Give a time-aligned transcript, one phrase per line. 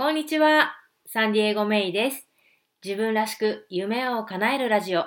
[0.00, 2.26] こんにちは、サンディエゴメイです。
[2.82, 5.04] 自分らしく夢を叶えるラジオ。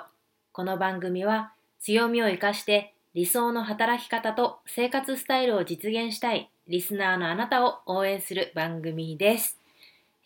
[0.52, 9.58] この番組は強みを活かして理想の働き方と生活スタイルを実現したいリスナーのあなたを応援する番組です。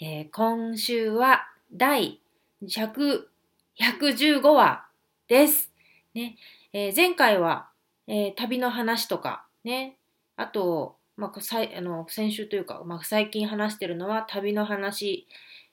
[0.02, 2.20] えー今週は第
[2.62, 3.22] 100
[3.80, 4.84] 115話
[5.28, 5.72] です。
[6.12, 6.36] ね
[6.74, 7.70] えー前回は、
[8.06, 9.96] えー旅の話とかね、
[10.36, 15.26] あと、まあ、さいあの先週というか、まあ、最近話してるのは旅の話、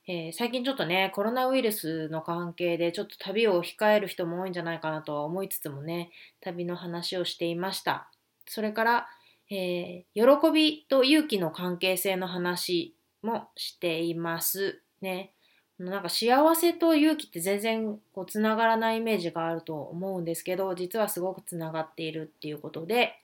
[0.08, 6.10] えー最近ちょっとねコロナウイルスの関係でちょっと旅を控える人も多いんじゃないかなとは思いつつもね
[6.42, 8.10] 旅の話をしていました。
[8.48, 9.08] それから、
[9.52, 14.82] えー喜びと勇気の関係性の話もしています。
[15.02, 15.32] ね。
[15.78, 23.20] なんか幸せと勇気って全然こうつながらないイメージがあると思うんですけど実はすごくつながっているっていうことで、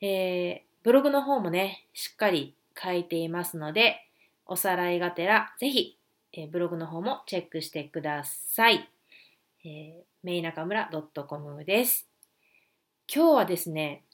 [0.00, 3.96] えーブログの方もねしっかり書いていますので
[4.46, 5.96] おさらいがてらぜひ、
[6.34, 8.86] えブログの方もチェックしてください、
[9.64, 10.90] えー、メイナカムラ
[11.26, 12.06] .com です。
[13.12, 14.04] 今日はですね、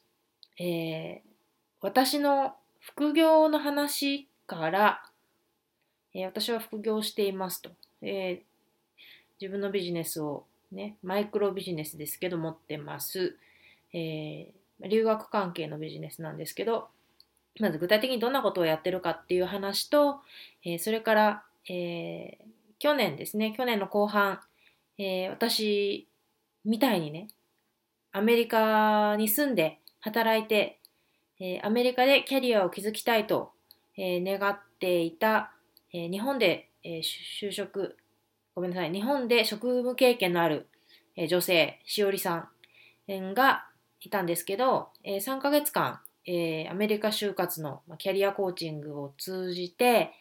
[0.59, 1.31] えー
[1.83, 5.03] 私の副業の話から、
[6.15, 7.71] えー私は副業していますと、
[8.03, 8.51] えー
[9.41, 13.37] 自分のビジネスをねマイクロビジネスですけど持ってます、
[13.93, 16.89] えー留学関係のビジネスなんですけど
[17.59, 20.21] まず具体的にどんなことをやってるかっていう話と、
[20.65, 24.41] えーそれから、えー去年ですね去年の後半、
[24.97, 26.09] えー私
[26.65, 27.29] みたいにね
[28.13, 30.79] アメリカに住んで働いて、
[31.41, 33.53] えーアメリカでキャリアを築きたいと、
[33.97, 35.53] えー願っていた、
[35.93, 37.97] えー日本で、えー就職
[38.55, 40.69] ごめんなさい日本で職務経験のある、
[41.17, 42.49] えー女性しおりさ
[43.09, 43.67] んが
[44.01, 50.13] いたんですけど、えー3ヶ月間、えーアメリカ就活のキャリアコーチングを通じて、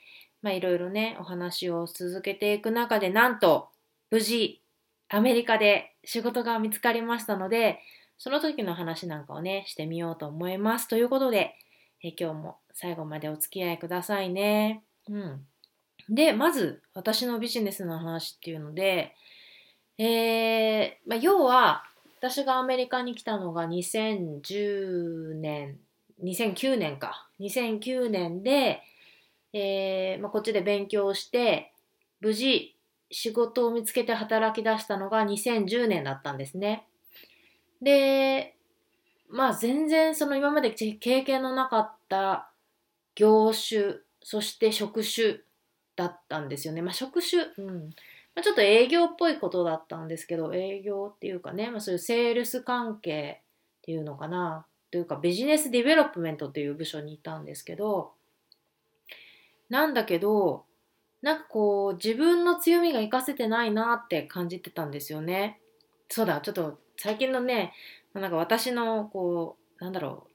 [0.42, 3.70] まあ、いろいろねお話を続けていく中でなんと
[4.12, 4.62] 無事
[5.10, 7.80] アメリカで仕事が見つかりましたので
[8.18, 11.56] その時の話なんかをねしてみようと思いますということで、
[12.04, 14.84] えー今日も最後までお付き合いくださいね。
[15.10, 15.46] うん、
[16.10, 19.16] でまず私のビジネスの話っていうので、
[19.98, 21.84] えーまあ、要は
[22.20, 25.80] 私がアメリカに来たのが2010年
[26.22, 28.82] 2009年か2009年で、
[29.54, 31.72] えーまあ、こっちで勉強して
[32.20, 32.76] 無事
[33.10, 36.86] 仕事を見つけて働き出したのが2010年だったんですね。
[37.82, 38.56] で
[39.30, 42.52] まあ全然その今まで経験のなかった
[43.16, 45.38] 業種そして職種
[45.96, 46.82] だったんですよね。
[46.82, 47.90] まあ職種、うん、
[48.40, 58.14] ま、ちょっと営業っぽいことだったんですけど営業っていうかね、まあ、そういうセールス関係っていうのかなというか business development っていう部署にいたんですけど
[59.70, 60.64] なんだけど
[61.22, 65.60] なんかこう自分の強みが活かせてないなって感じてたんですよね。
[66.08, 67.74] そうだちょっと最近のね
[68.14, 70.28] なんか私のこうなんだろ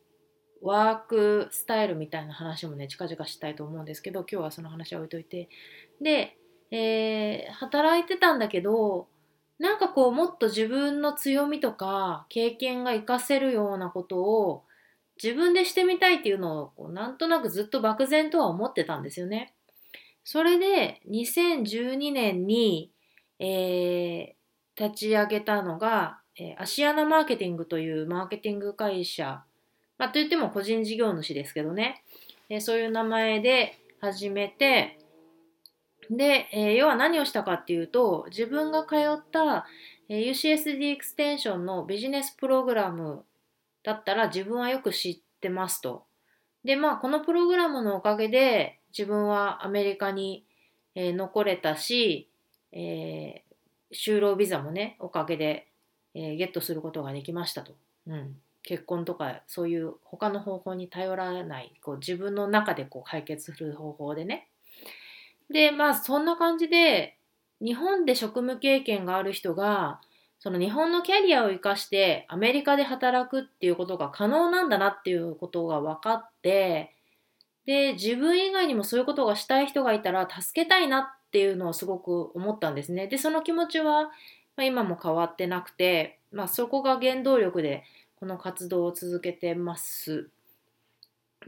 [0.62, 5.48] うワークスタイルみたいな話もね近々したいと思うんですけど今日はその話は置いといて
[6.00, 6.36] で
[6.70, 9.06] えー働いてたんだけど
[9.58, 14.64] なんかこうもっと自分の強みとか経験が活かせるようなことを
[15.22, 19.54] 自分でしてみたいっていうのをこうなんとなくずっと漠然とは思ってたんですよね。
[20.24, 22.90] それで2012年に、
[23.38, 24.34] えー
[24.76, 29.44] 立ち上げたのが、えーアシアナマーケティングというマーケティング会社、
[29.98, 32.02] まあ、といっても個人事業主ですけどね、
[32.48, 34.98] えーそういう名前で始めて
[36.10, 39.66] で、えー要は何をしたかっていうと自分が通った、
[40.08, 43.24] えー UCSD エクステンションのビジネスプログラム
[43.82, 46.04] だったら自分はよく知ってますと。
[46.64, 50.44] でまあこのプログラムのおかげで自分はアメリカに、
[50.94, 52.28] えー残れたし、
[52.72, 53.54] えー
[53.92, 55.68] 就労ビザもねおかげで、
[56.14, 57.74] えゲットすることができましたと。
[58.06, 64.48] うん結婚とかそういう他の方法に頼らないこう自分の中でこう解決する方法でね
[65.54, 67.16] でまあそんな感じで
[67.62, 70.00] 日本で職務経験がある人が
[70.40, 76.92] その日本のキャリアを生かしてアメリカで働くっていうことが可能なんだなっていうことが分かって
[77.66, 83.06] で自分以外にもそういうことがしたい人がいたら助けたいなっていうのをすごく思ったんですね。
[83.06, 84.10] でその気持ちは、
[84.56, 87.84] ま、今も変わってなくて、まあ、そこが原動力で
[88.16, 90.30] この活動を続けてます。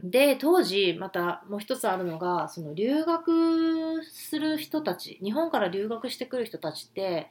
[0.03, 7.29] で当時またもう一つあるのがその留学する人たち日本から留学してくる人たちって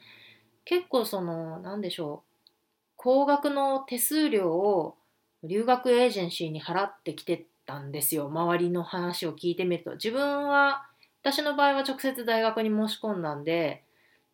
[0.64, 2.50] 結構その何でしょう
[2.96, 4.96] 高額の手数料を
[5.44, 8.26] 留学エージェンシーに払ってきてたんですよ。
[8.26, 9.92] 周りの話を聞いてみると。
[9.92, 10.86] 自分は
[11.22, 13.84] 私の場合は直接大学に申し込んだんで、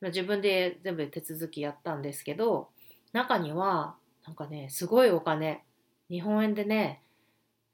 [0.00, 2.68] 自分で全部手続きやったんですけど
[3.12, 3.94] 中には
[4.26, 5.62] なんかねすごいお金。
[6.08, 7.02] 日本円でね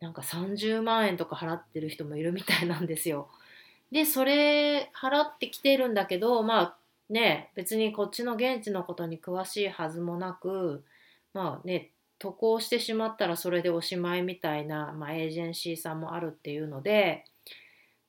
[0.00, 3.28] なんか30万円とか払ってる人もいるみたいなんですよ。
[3.90, 6.76] でそれ払ってきてるんだけどまあ
[7.08, 10.84] ね別にこっちの現地のことに詳しいはずもなく
[11.32, 17.24] まあね渡航してしまったらそれでおしまいみたいな、まあ、エージェンシーさんもあるっていうので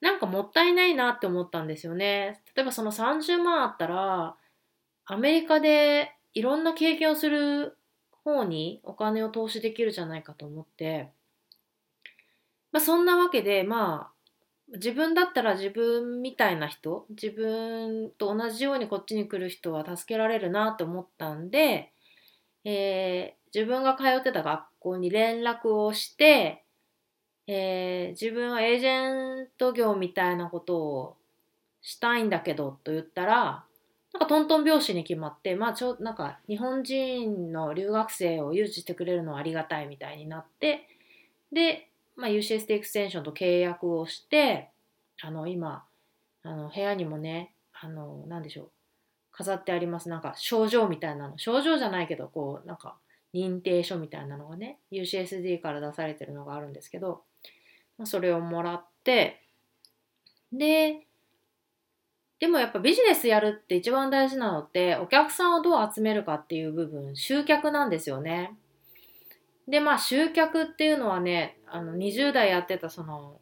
[0.02, 2.42] なんかもったいないなって思ったんですよね。
[2.56, 4.36] 例えばその30万あったら
[5.06, 7.78] アメリカでいろんな経験をする
[8.24, 11.12] 方にお金を投資できるじゃないかと思って、
[12.72, 14.20] まあ、そんなわけでまあ
[14.74, 21.92] 自分だったら自分みたいな人自分と同じようにこっちに来る人は助けられるなって思ったんで、
[22.64, 26.64] えー、自分が通ってた学校に連絡をして、
[27.48, 31.18] えー、自分はエージェント業みたいなことを
[31.82, 33.64] したいんだけどと言ったら
[34.14, 40.88] なんかトントン拍子に決まってまあちょなんか日本人の留学生を誘致してくれるのはありがたいみたいになって
[41.52, 41.89] で
[42.20, 44.70] まあ、UCSD エクステンションと契約をして、
[45.22, 45.86] あの、今、
[46.44, 48.72] あの、部屋にもね、あの、なんでしょう、
[49.32, 50.10] 飾ってあります。
[50.10, 51.38] なんか、症状みたいなの。
[51.38, 52.98] 症状じゃないけど、こう、なんか、
[53.34, 57.24] 認定書みたいなのがね、UCSD から出されてるのがあるんですけど、
[57.98, 59.42] まあ、それをもらって、
[60.52, 61.08] で、
[62.40, 68.58] でもやっぱビジネスやるって一番大事なのって、お客さんをどう集めるかっていう部分、集客なんですよね。
[69.70, 73.40] で、まあ集客っていうのはね、あの20代やってたその、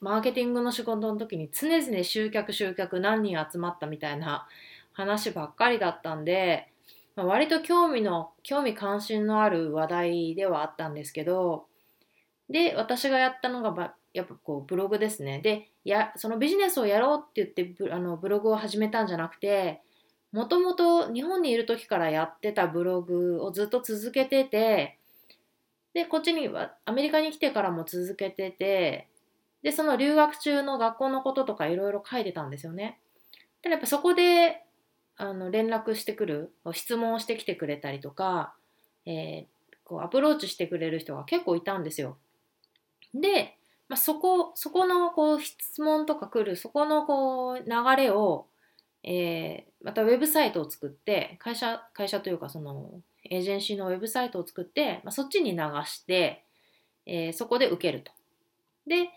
[0.00, 4.46] マーケティングの仕事の時に常々集客集客何人集まったみたいな
[4.92, 6.72] 話ばっかりだったんで、
[7.16, 11.66] まあ、割と興味の、興味関心のある話題ではあったんですけど、
[12.48, 15.40] で、私がやったのがやっぱこうブログですね。
[15.40, 19.82] で、や、そのビジネスをやろうって言ってブあのブログを始めたんじゃなくて、
[20.32, 24.97] もともと日本にいる時からやってたブログをずっと続けてて、
[25.94, 29.08] で、こっちには、アメリカに来てからも続けてて、
[29.62, 33.00] で、その留学中の学校のこととかいろいろ書いてたんですよね。
[33.62, 34.62] で、やっぱそこで、
[35.16, 38.54] あの、連絡してくる、質問をしてきてくれたりとか、
[39.04, 42.18] えー、こう、アプローチしてくれる人が結構いたんですよ。
[43.14, 43.56] で、
[43.88, 48.46] まあ、そこ、そこの、こう、質問とか来る、そこの、こう、流れを、
[49.02, 56.44] えー、またウェブサイトを作って、会社、会社というか、その、エージェンシーのウェブサイトを作って、まあ、そっちに流して、
[57.06, 58.12] えー、そこで受けると。
[58.86, 59.10] で、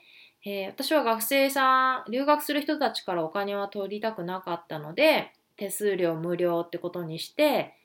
[0.45, 7.75] えー、私は学生さん、留学する人たちからお金は取りたくなかったので、手数料無料ってことにして、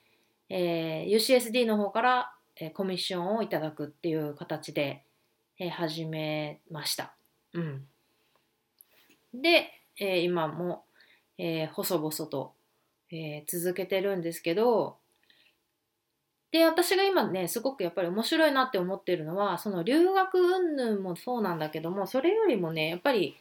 [0.49, 5.03] えー、UCSD の方から、えー、コミッションをいただくっていう形で、
[5.59, 7.13] えー、始めました。
[7.53, 7.85] うん。
[9.33, 10.83] で、えー、今も、
[11.37, 12.53] えー、細々と、
[13.11, 14.97] えー、続けてるんですけど、
[16.51, 23.35] で、私が今ね、すごくやっぱり面白いなって思ってるのは、その留学云々もそうなんだけども、それよりもね、やっぱり、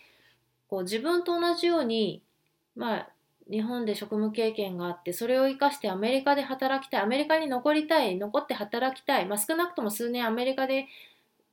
[0.69, 2.23] こう自分と同じように、
[2.75, 3.09] まあ、
[3.49, 10.87] 日本で職務経験があって、それを生かしてアメリカで働きたい、アメリカに残りたい、残って働きたい、まあ、少なくとも数年アメリカで、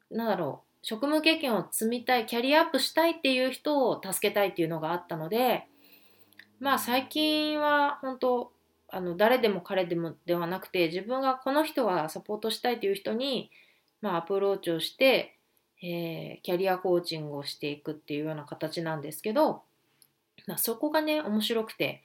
[0.10, 5.68] なんだろう、職務経験を積みたい、キャリアアップしたいっていう人を助けたいっていうのがあったので、
[6.60, 8.52] まあ最近は本当
[8.94, 13.50] あの誰でも彼でもではなくて自分がこの人はサポートしたいという人に、
[14.02, 15.38] まあ、アプローチをして、
[15.82, 19.64] えー、キャリアコーチングをしていくっていうような形なんですけど、
[20.48, 22.04] まあ、そこがね面白くて、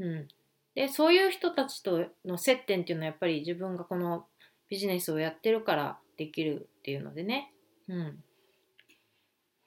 [0.00, 0.28] うん、
[0.74, 4.26] でそういう人たちとの接点っていうのはやっぱり自分がこの
[4.68, 7.52] ビジネスをやってるからできるっていうのでね、
[7.88, 8.18] うん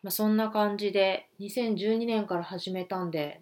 [0.04, 3.42] まあ、そんな感じで2012年から始めたんで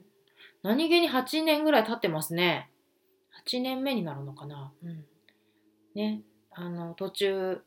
[0.64, 2.70] 何気に8年ぐらい経ってますね。
[3.46, 4.72] 8年目になるのかな。
[4.84, 5.06] うん。
[5.96, 7.62] ね、あの、途中、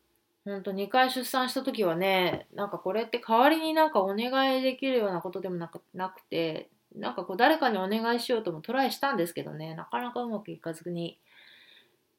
[0.44, 11.18] ほんと2回出産した時はね、なんかこれって代わりになんかお願いできるようなことでもなくなくて、なんかこう誰かにお願いしようともトライしたんですけどね、なかなかうまくいかずに。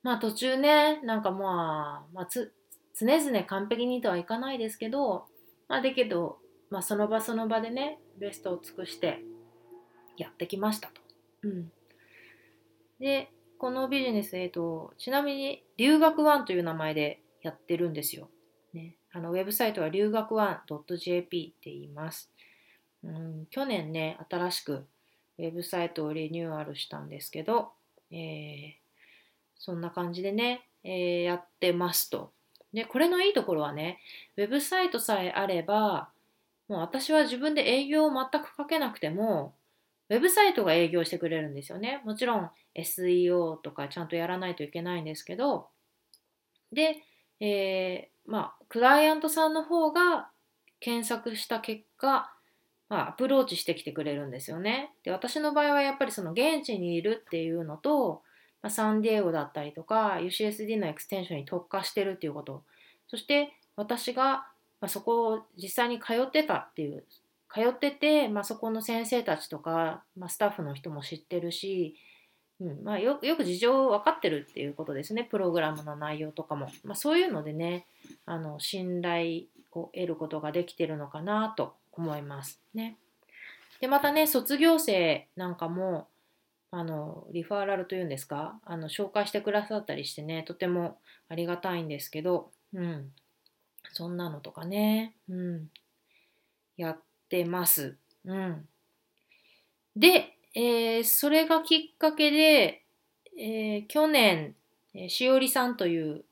[0.03, 2.53] まあ途中ね、なんかまあ、まあ、つ
[2.93, 5.25] 常々完璧にとはいかないですけど、
[5.67, 6.37] まあだけど、
[6.69, 9.21] まあその場その場でね、ベストを尽くして
[10.17, 11.01] やってきましたと。
[11.43, 11.71] うん。
[12.99, 13.31] で、
[13.61, 18.27] このビジネス、えっ、と、ちなみに留学ワンという名前でやってるんですよ。
[18.73, 22.31] ね、あのウェブサイトは留学ワン .jp って言います、
[23.03, 23.45] うん。
[23.51, 24.87] 去年ね、新しく
[25.37, 27.73] ウェブサイトをリニューアルしたんですけど、
[28.09, 28.71] えー、
[29.59, 32.31] そんな感じでね、えー、やってますと。
[32.73, 33.99] で、これのいいところはね、
[34.37, 36.09] ウェブサイトさえあれば、
[36.67, 39.53] もう私は自分で営業を全くかけなくても、
[40.11, 42.01] ウェブサイトが営業してくれるんですよね。
[42.03, 45.69] もちろん SEO とかちゃんとやらないといけないんですけど、
[46.73, 46.97] で、
[47.39, 50.29] えー、まあ、クライアントさんの方が
[50.81, 52.29] 検索した結果、
[52.89, 54.91] まあ、アプローチしてきてくれるんですよね。
[55.03, 58.21] で、私の場合はやっぱりその現地にいるっていうのと、
[58.61, 62.65] まあ、サンディエゴだったりとか UCSD のエクステンションに特化してるっていうこと。
[63.07, 64.45] そして私が、
[64.81, 67.05] まあ、そこを実際に通ってたっていう、
[67.53, 71.95] 通ってて、まあ、そこの先生たちとか、まあ、スタッフの人も知ってるし、
[72.61, 75.23] うんまあ、よよく事情分かってるっていうことですね。
[75.23, 77.87] プログラムの内容とかも、まあ、そういうのでね
[78.25, 82.97] あの信頼を得ることができてるのかなと思いますね。
[83.79, 86.07] でまたね卒業生なんかも
[86.69, 88.59] あのリファーラルというんですか？
[88.63, 93.11] あの紹介してくださったりしてねとてもありがたいんですけど、うん、
[93.91, 95.69] そんなのとかね、うん、
[96.77, 96.97] やっ
[97.31, 97.95] てます。
[98.25, 98.67] うん、
[99.95, 102.83] で、えー、それがきっかけで、
[103.39, 104.55] えー、去年、
[105.07, 106.25] しおりさんという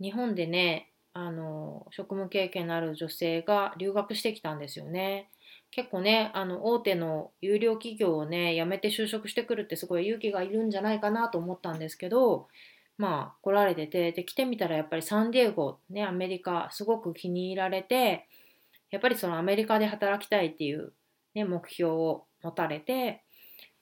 [0.00, 5.28] 日本でね、あの、職務経験のある女性が留学してきたんですよね。
[5.72, 12.46] 結構ね、あの、大手の有料企業をね、辞めて就職してくるってすごい勇気がいるんじゃないかなと思ったんですけど、
[12.96, 18.28] まあ、来られてて、で、来てみたらやっぱりサンディエゴ、ね、アメリカ、すごく気に入られて、
[18.94, 20.92] やっぱりそのアメリカで働きたいっていう、
[21.34, 23.24] ね、目標を持たれて、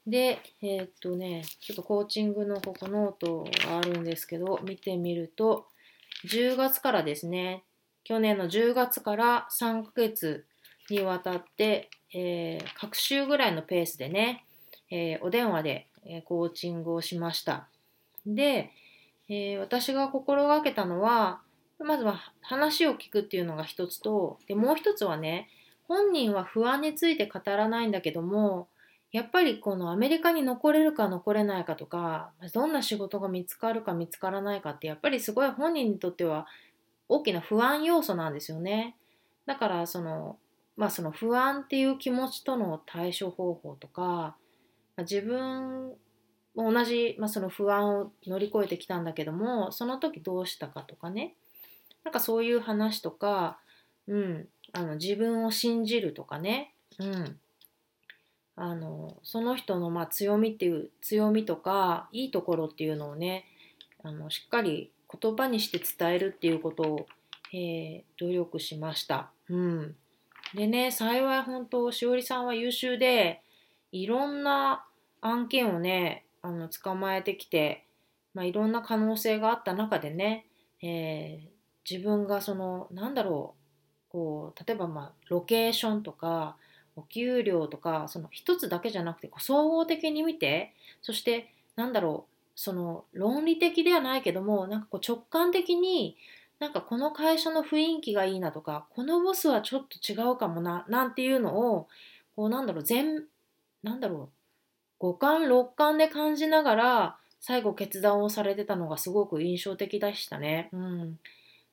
[0.07, 5.67] で、えー、っとね、ちょっとコーチングのここノートがあるんですけど、見てみると、
[6.25, 7.63] 10月からですね、
[8.05, 10.47] 去年の10月から3ヶ月
[10.89, 14.47] にわたって、えー、各週ぐらいのペースでね、
[14.91, 17.69] えー、お電話で、え、コーチングをしました。
[18.25, 18.71] で、
[19.29, 21.43] えー、私が心がけたのは、
[21.85, 25.49] まずは話を聞くっていうのが一つと、で、もう一つはね、
[25.89, 28.69] 本人は不安について語らないんだけども、
[29.13, 36.47] やっぱりこのアメリカに残れるか残れないかとか、どんな仕事が見つかるか見つからないかって、やっぱりすごい本人にとっては
[37.09, 38.97] 大きな不安要素なんですよね。
[39.45, 40.39] だからその、
[40.77, 44.37] まあその不安っていう気持ちとの対処方法とか、
[44.97, 45.93] ま自分
[46.55, 51.35] も同じ、まあ、その不安を乗り越えてきたんだけども、その時どうしたかとかね、
[52.05, 53.59] なんかそういう話とか、
[54.07, 57.39] うん、あの自分を信じるとかね、うん、
[58.57, 63.47] あのその人のまあ強みっていう強みとかいいところっていうのをね
[64.03, 64.91] あのしっかり
[65.21, 67.07] 言葉にして伝えるっていうことを、
[67.53, 69.31] えー、努力しました。
[69.49, 69.97] うん、
[70.55, 73.43] でね幸い本当しおりさんは優秀で
[73.93, 74.85] いろんな
[75.21, 77.87] 案件をねあの捕まえてきて、
[78.35, 80.47] まあ、いろんな可能性があった中でね、
[80.83, 81.49] えー、
[81.89, 83.55] 自分がそのなんだろ
[84.09, 86.57] うこう例えばまあロケーションとか
[86.97, 96.17] お給料とかその一つだけじゃなくて総合的に見てそしてなんだろうその論理的ではないけどもなんかこう直感的に
[96.59, 101.89] なんかこの会社の雰囲気がいいなとかこのボスはちょっと違うかもななんていうのを
[102.37, 103.25] こうなんだろう全
[103.83, 104.43] なんだろう
[104.99, 110.69] 五感六感で感じながら最後決断をされてたのがすごく印象的でしたね。
[110.73, 111.19] うん、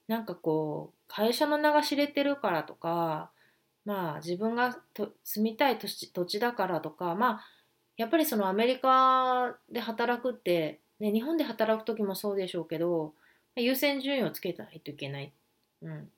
[0.09, 3.29] なんかこう会社の名が知れてるからとか
[3.85, 7.41] まあ自分がと住みたい土地土地だからとかまあ
[7.95, 13.13] やっぱりそのアメリカで働くって、ね、日本で働く時もそうでしょうけど
[13.55, 15.31] 優先順位をつけないといけない。
[15.83, 16.09] うん、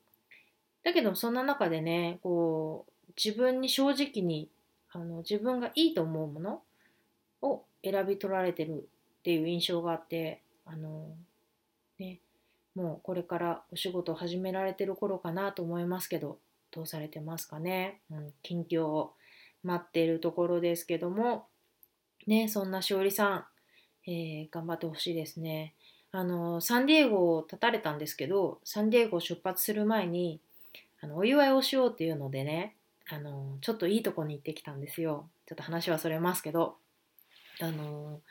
[0.84, 4.50] だけどそんな中でねこう自分に正直に
[4.94, 6.62] あの自分がいいと思うもの
[7.42, 8.88] を選び取られてる
[9.20, 11.10] っていう印象があってあの
[12.00, 12.20] ね
[12.76, 16.40] もうこれからお仕事を始められてる頃かなと思いますけど
[16.72, 19.14] どうされてますかね、うん、近況を
[19.64, 21.48] 待っているところですけども、
[22.28, 23.46] ね、そんなしおりさ
[24.08, 25.76] ん、えー、頑張ってほしいですね。
[26.14, 30.42] あの、サンディエゴを立たれたんですけど、サンディエゴを出発する前に、
[31.00, 32.76] あの、お祝いをしようっていうのでね、
[33.10, 35.30] あの、ちょっといいとこに行ってきたんですよ。
[35.46, 36.78] ちょっと話はそれますけど、
[37.62, 38.22] あの、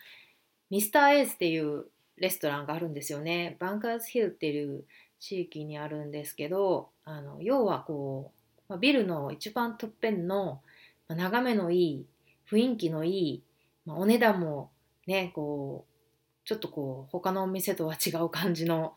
[0.70, 1.86] ミスターエースっていう
[2.20, 3.56] レストランがあるんですよね。
[3.58, 4.84] バンカーズヒルっていう
[5.18, 8.32] 地域にあるんですけどあの要はこ
[8.68, 10.60] う、ま、ビルの一番とっぺんの、
[11.08, 12.06] ま、眺めのいい
[12.50, 13.42] 雰囲気のいい、
[13.84, 14.70] ま、お値段も
[15.06, 18.94] ねこうちょっとこう他のお店とは違う感じの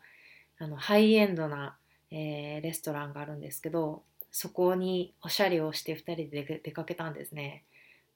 [0.58, 1.76] あのハイエンドな、
[2.10, 7.64] えー、レストランがあるんですけどそこにおしゃれをして2人で出かけたんですね。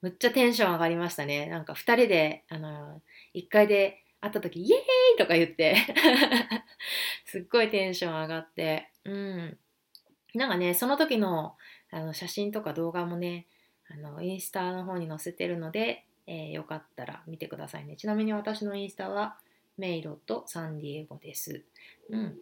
[0.01, 1.47] むっちゃテンション上がりましたね。
[1.47, 3.01] なんか2人であの
[3.35, 4.79] 1階で会った時、イエー
[5.15, 5.77] イとか言って
[7.25, 9.59] すっごいテンション上がって、うん。
[10.35, 11.57] なんかね、その時の
[11.91, 13.47] あの写真とか動画もね、
[13.89, 17.97] あのインスタの方に載せてるので、えー、よかったら見てくださいね。
[17.97, 19.39] ちなみに私のインスタは
[19.79, 21.65] メイドとサンディエゴです。
[22.11, 22.39] うん。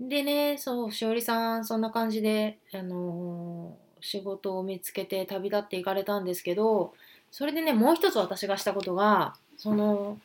[0.00, 6.94] でね、そう、しおりさん、そんな感じで、あのー、仕事を見つけて旅立っていかれたんですけど、
[7.30, 10.18] それでね、もう一つ私がしたことが、その、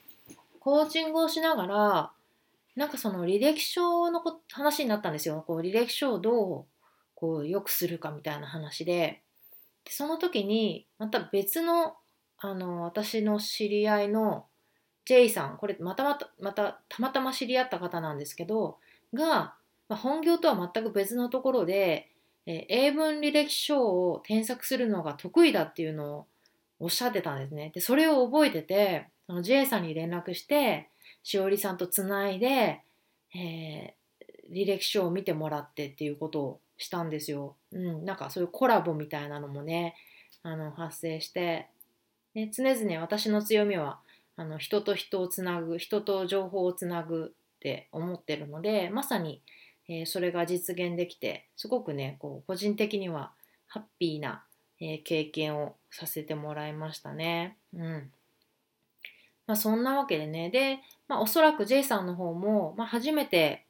[0.60, 2.12] コーチングをしながら、
[2.76, 5.44] なんかその履歴書のこ話になったんですよ。
[5.46, 6.66] こう履歴書をどう
[7.16, 9.22] こう良くするかみたいな話で。
[9.84, 11.96] でその時にまた別の
[12.38, 14.46] あの私の知り合いの
[15.06, 18.78] J さんこれまたまたまたたまたま知り合った方なんですけど
[19.14, 19.56] が、
[19.90, 22.10] まあ、本業とは全く別のところで、
[22.46, 26.28] えー、英文履歴書を添削するのが得意だっていうのを
[26.80, 27.72] おっしゃってたんですね。
[27.74, 30.90] でそれを覚えててその J さんに連絡して
[31.22, 32.82] しおりさんとつないで、
[33.36, 37.56] えー、履歴書を見てもらってっていうことをしたんですよ。
[37.72, 39.94] うん、なんかそういうコラボみたいなのもね
[40.42, 41.68] あの発生して、
[42.34, 44.00] ね、常々私の強みは
[44.36, 49.44] あの人と人をつなぐ人と情報をつなぐって思ってるのでまさに、
[49.88, 53.32] えー、それが実現できてすごくねこう個人的には
[53.68, 54.44] ハッピーな、
[54.82, 57.58] えー、経験をさせてもらいましたね。
[57.76, 58.12] うん
[59.50, 60.50] まあ、そんなわけでね。
[60.50, 60.80] で、
[61.10, 63.66] まあ、おそらく J さんの方も、まあ、初めて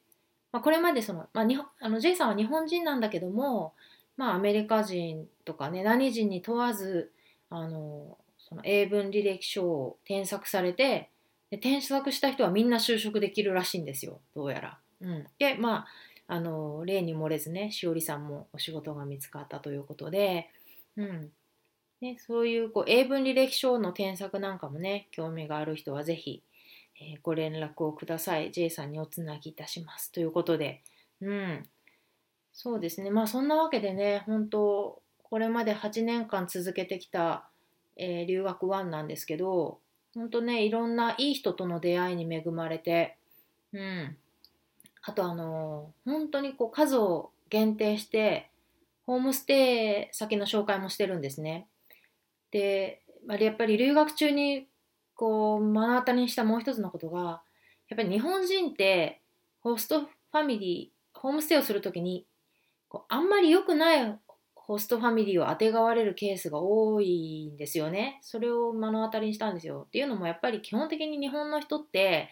[0.52, 3.74] まあ、これまでその、まあ、日本あの J さんは日本人なんだけども、
[4.16, 7.12] まあ、アメリカ人とかね何人に問わず
[7.50, 11.10] あのその英文履歴書を添削されて
[11.50, 14.20] で添削した人はみんな就職できるらしいんですよ。
[14.34, 14.78] どうやら。
[15.00, 15.86] うん、でま
[16.28, 20.48] ああの例に漏れずねしおりさんもお仕事が見つかったということで、
[20.96, 21.30] うん。
[22.00, 26.42] ね、そういうこう英文履歴書の添削なんかもね興味がある人は是非
[27.00, 28.52] えー、ご連絡をください。
[28.52, 30.12] J さんにおつなぎいたします。
[30.12, 30.82] ということで、
[31.22, 31.62] うん。
[32.52, 33.10] そうですね。
[33.10, 37.48] まあそんなわけでね、本当これまで8年間続けてきた、
[37.96, 39.78] えー、留学ワンなんですけど、
[40.14, 43.16] 本当ね、いろんないい人との出会いに恵まれて、
[43.72, 44.16] うん。
[45.02, 48.50] あとあのー、本当にこう数を限定して、
[49.06, 51.66] ホームステイ先の紹介もしてるんですね。
[52.50, 54.66] で、やっぱり留学中に
[55.14, 57.42] こう目の当たりにしたもう一つのことが
[57.90, 59.20] やっぱり日本人って
[59.60, 62.24] ホストファミリーホームステイをする時に
[62.88, 64.18] こうあんまり良くない
[64.54, 68.20] ホストファミリーをあてがわれるケースが多いんですよね。
[68.22, 69.84] それを目の当たりにしたんですよ。
[69.88, 72.30] っていうのもやっぱり基本的に日本の人って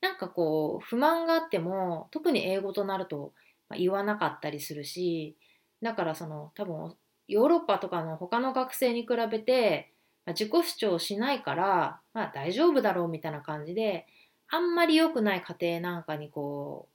[0.00, 3.32] なんかこう不満があっても特に英語となると
[3.78, 5.36] 言わなかったりするし
[5.80, 6.94] だからその多分
[7.28, 9.92] ヨーロッパとかの他の学生に比べて
[10.26, 14.06] まあ、自己主張しないから、まあ、大丈夫だろうみたいな感じで
[14.48, 16.88] あんまり良くない家庭なんかにこ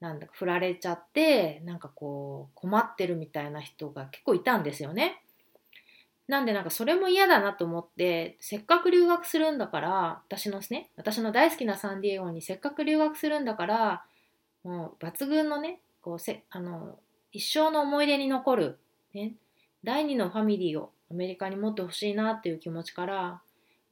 [0.00, 5.22] うなんだか振られちゃってなんかこう困ってるみたいな人が結構いたんですよね。
[6.28, 14.04] なんでなんかそれも嫌だなと思ってせっかく留学するんだから私のね私の大好きなサンディエゴにせっかく留学するんだから
[14.62, 16.98] もう抜群のねこうせあの
[17.32, 18.78] 一生の思い出に残る、
[19.14, 19.32] ね、
[19.84, 23.40] 第二のファミリーをアメリカに持ってほしいなっていう気持ちから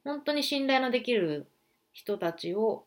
[0.03, 1.47] 本当に信頼のできる
[1.93, 2.85] 人たちを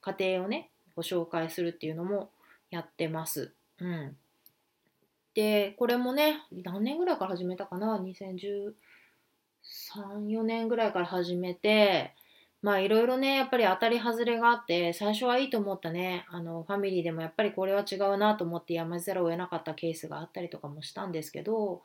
[0.00, 2.30] 家庭をねご紹介するっていうのも
[2.70, 3.52] やってます。
[3.80, 4.16] うん、
[5.34, 8.72] でこれもね何年ぐらいから始めたかな？2013、
[10.28, 12.14] 4年ぐらいから始めて
[12.62, 16.26] まあいろいろねやっぱり当たり外れがあって最初はいいと思ったね。
[16.30, 21.82] あのファミリーでもやっぱりこれは違うなと思ってやめざるを得なかったケースがあったりとかもしたんですけど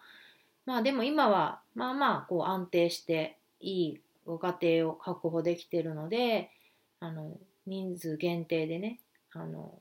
[0.65, 6.49] まあでも今はまあまあこう安定していいご家庭を確保できてるので
[6.99, 8.99] あの人数限定でね
[9.33, 9.79] あの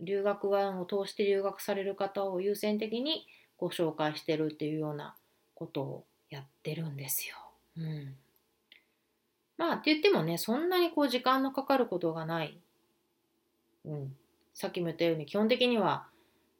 [0.00, 5.14] 留学ワを通して留学される方を優先的にご紹介してるっていうような
[5.54, 7.36] ことをやってるんですよ。
[7.76, 8.14] うん、
[9.56, 12.58] まあって言ってもねそんなにこう時間のかかることがない。
[13.84, 14.16] うん、
[14.54, 16.06] さっきも言ったように基本的には、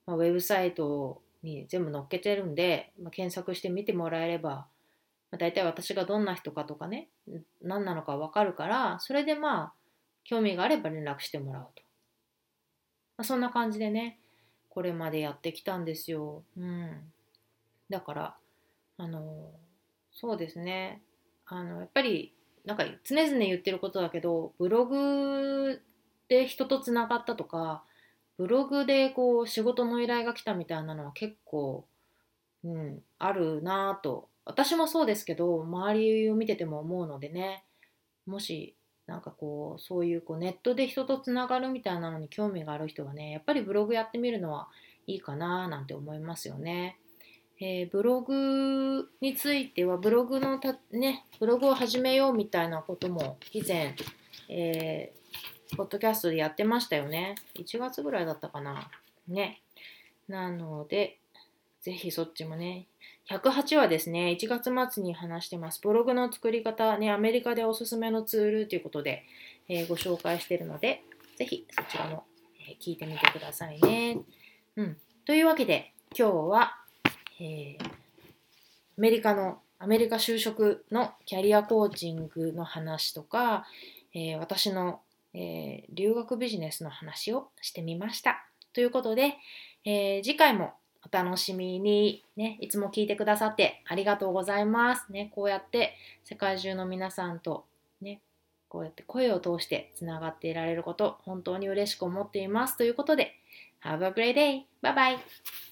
[0.07, 4.67] まあ、ウェブサイトに全部載っけてるんで、まあ、検索してみてもらえれば、ま
[5.33, 7.09] あ、大体私がどんな人かとかね
[7.63, 9.73] 何なのか分かるからそれでまあ
[10.25, 11.83] 興味があれば連絡してもらうと、
[13.19, 14.19] まあ、そんな感じでね
[14.69, 17.13] これまでやってきたんですよ、うん、
[17.91, 18.37] だから
[18.99, 19.51] あの
[20.13, 21.03] そうですね。
[21.47, 22.33] あのやっぱり
[22.65, 25.81] なんか常々言ってることだけどブログ
[26.29, 27.83] で人とつながったとか
[28.39, 31.85] ブログでこう仕事の依頼が来たみたいなのは結構、
[32.65, 37.65] うん、あるなぁと私もそうですけど周りを見てても思うのでね
[38.27, 38.75] もし
[39.07, 44.69] なんかこうそういうこうネットで人とつながるみたいなのに興味がある人はねやっぱりブログやってみるのは
[45.07, 46.99] いいかななんて思いますよね。
[47.61, 53.95] えー、ブログについてはブログのたねブログを始めようみたいなことも以前、
[54.49, 55.22] えー、
[55.77, 57.35] ポッドキャストでやってましたよね。
[57.55, 58.91] 1月ぐらいだったかな。
[59.29, 59.61] ね。
[60.29, 61.19] なので、
[61.81, 62.87] ぜひそっちもね。
[63.29, 65.81] 108はですね、1月末に話してます。
[65.83, 69.25] ブログの作り方、ね、アメリカでおすすめのツールということで、
[69.69, 71.03] えー、ご紹介してるので、
[71.37, 72.25] ぜひそちらも、
[72.61, 74.19] え聞いてみてくださいね。
[74.77, 74.97] うん。
[75.25, 76.77] というわけで、今日は、
[77.41, 77.89] えー、ア
[78.99, 83.67] メリカの、アメリカ就職のキャリアコーチングの話とか、
[84.15, 85.01] えー、私の、
[85.35, 88.47] え留学ビジネスの話をしてみました。
[88.73, 89.35] ということで、
[89.85, 95.11] え次回もお楽しみに、ね、いつも聞いてくださってありがとうございます。
[95.11, 97.65] ね、こうやって世界中の皆さんと
[98.01, 98.21] ね、
[98.69, 102.77] こうやって声を通してつながっていられること、本当に嬉しく思っています。
[102.77, 103.35] ということで、
[103.83, 104.63] Have a great day!
[104.83, 105.72] Bye bye!